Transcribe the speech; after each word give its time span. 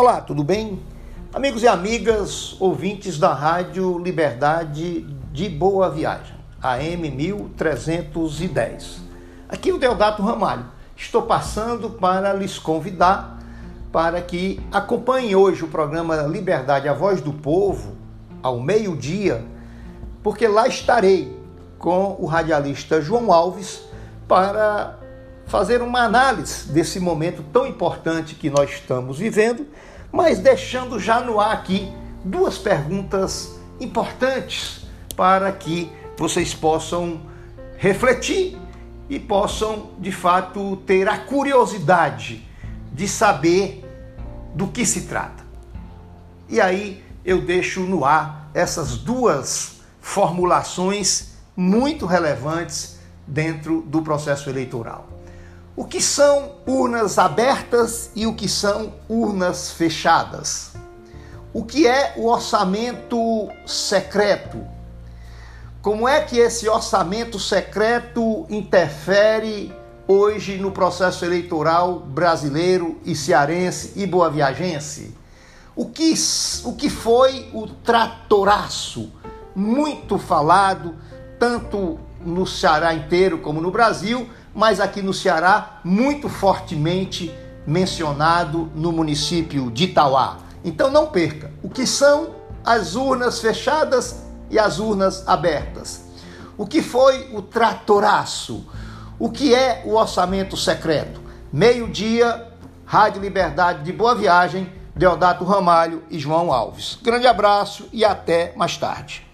Olá, 0.00 0.20
tudo 0.20 0.44
bem? 0.44 0.80
Amigos 1.34 1.64
e 1.64 1.66
amigas, 1.66 2.54
ouvintes 2.60 3.18
da 3.18 3.34
Rádio 3.34 3.98
Liberdade 3.98 5.00
de 5.32 5.48
Boa 5.48 5.90
Viagem, 5.90 6.36
AM 6.62 7.10
1310. 7.10 9.00
Aqui 9.48 9.72
o 9.72 9.78
Deodato 9.78 10.22
Ramalho. 10.22 10.66
Estou 10.96 11.22
passando 11.22 11.90
para 11.90 12.32
lhes 12.32 12.60
convidar 12.60 13.40
para 13.90 14.22
que 14.22 14.64
acompanhem 14.70 15.34
hoje 15.34 15.64
o 15.64 15.68
programa 15.68 16.14
Liberdade, 16.18 16.88
a 16.88 16.94
Voz 16.94 17.20
do 17.20 17.32
Povo, 17.32 17.96
ao 18.40 18.60
meio-dia, 18.60 19.44
porque 20.22 20.46
lá 20.46 20.68
estarei 20.68 21.36
com 21.76 22.14
o 22.20 22.26
radialista 22.26 23.00
João 23.00 23.32
Alves 23.32 23.82
para 24.28 24.96
fazer 25.48 25.80
uma 25.80 26.02
análise 26.02 26.68
desse 26.68 27.00
momento 27.00 27.42
tão 27.42 27.66
importante 27.66 28.34
que 28.34 28.50
nós 28.50 28.70
estamos 28.70 29.18
vivendo, 29.18 29.66
mas 30.12 30.38
deixando 30.38 31.00
já 31.00 31.20
no 31.20 31.40
ar 31.40 31.52
aqui 31.52 31.90
duas 32.22 32.58
perguntas 32.58 33.58
importantes 33.80 34.86
para 35.16 35.50
que 35.50 35.90
vocês 36.18 36.54
possam 36.54 37.22
refletir 37.78 38.58
e 39.08 39.18
possam 39.18 39.90
de 39.98 40.12
fato 40.12 40.76
ter 40.86 41.08
a 41.08 41.16
curiosidade 41.16 42.46
de 42.92 43.08
saber 43.08 43.84
do 44.54 44.66
que 44.66 44.84
se 44.84 45.02
trata. 45.02 45.42
E 46.48 46.60
aí 46.60 47.02
eu 47.24 47.40
deixo 47.40 47.80
no 47.80 48.04
ar 48.04 48.50
essas 48.52 48.98
duas 48.98 49.80
formulações 50.00 51.34
muito 51.56 52.04
relevantes 52.04 52.98
dentro 53.26 53.82
do 53.82 54.02
processo 54.02 54.50
eleitoral. 54.50 55.17
O 55.78 55.84
que 55.84 56.02
são 56.02 56.56
urnas 56.66 57.18
abertas 57.18 58.10
e 58.16 58.26
o 58.26 58.34
que 58.34 58.48
são 58.48 58.94
urnas 59.08 59.70
fechadas? 59.70 60.72
O 61.54 61.64
que 61.64 61.86
é 61.86 62.14
o 62.16 62.26
orçamento 62.26 63.48
secreto? 63.64 64.58
Como 65.80 66.08
é 66.08 66.20
que 66.20 66.36
esse 66.36 66.68
orçamento 66.68 67.38
secreto 67.38 68.44
interfere 68.50 69.72
hoje 70.08 70.58
no 70.58 70.72
processo 70.72 71.24
eleitoral 71.24 72.00
brasileiro 72.00 72.98
e 73.04 73.14
cearense 73.14 73.92
e 73.94 74.04
boaviagense? 74.04 75.16
O 75.76 75.86
que, 75.86 76.12
o 76.64 76.72
que 76.72 76.90
foi 76.90 77.50
o 77.54 77.68
tratoraço, 77.68 79.12
muito 79.54 80.18
falado, 80.18 80.96
tanto 81.38 82.00
no 82.24 82.46
Ceará 82.46 82.94
inteiro 82.94 83.38
como 83.38 83.60
no 83.60 83.70
Brasil, 83.70 84.28
mas 84.54 84.80
aqui 84.80 85.02
no 85.02 85.14
Ceará, 85.14 85.80
muito 85.84 86.28
fortemente 86.28 87.32
mencionado 87.66 88.70
no 88.74 88.90
município 88.90 89.70
de 89.70 89.84
Itauá. 89.84 90.38
Então 90.64 90.90
não 90.90 91.06
perca 91.06 91.50
o 91.62 91.68
que 91.68 91.86
são 91.86 92.34
as 92.64 92.94
urnas 92.94 93.40
fechadas 93.40 94.22
e 94.50 94.58
as 94.58 94.78
urnas 94.78 95.26
abertas. 95.28 96.04
O 96.56 96.66
que 96.66 96.82
foi 96.82 97.30
o 97.32 97.40
tratoraço? 97.40 98.66
O 99.18 99.30
que 99.30 99.54
é 99.54 99.82
o 99.84 99.94
orçamento 99.94 100.56
secreto? 100.56 101.20
Meio-dia, 101.52 102.48
Rádio 102.84 103.22
Liberdade 103.22 103.84
de 103.84 103.92
Boa 103.92 104.14
Viagem, 104.14 104.72
Deodato 104.96 105.44
Ramalho 105.44 106.02
e 106.10 106.18
João 106.18 106.52
Alves. 106.52 106.98
Grande 107.02 107.26
abraço 107.26 107.88
e 107.92 108.04
até 108.04 108.52
mais 108.56 108.76
tarde. 108.76 109.27